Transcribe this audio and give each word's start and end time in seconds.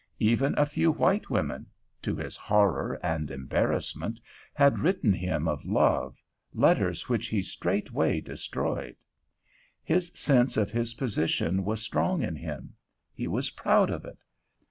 Even 0.17 0.57
a 0.57 0.65
few 0.65 0.91
white 0.91 1.29
women, 1.29 1.67
to 2.01 2.15
his 2.15 2.35
horror 2.35 2.99
and 3.03 3.29
embarrassment, 3.29 4.19
had 4.51 4.79
written 4.79 5.13
him 5.13 5.47
of 5.47 5.63
love, 5.63 6.17
letters 6.55 7.07
which 7.07 7.27
he 7.27 7.43
straightway 7.43 8.19
destroyed. 8.19 8.95
His 9.83 10.11
sense 10.15 10.57
of 10.57 10.71
his 10.71 10.95
position 10.95 11.63
was 11.63 11.83
strong 11.83 12.23
in 12.23 12.35
him; 12.35 12.73
he 13.13 13.27
was 13.27 13.51
proud 13.51 13.91
of 13.91 14.03
it. 14.03 14.17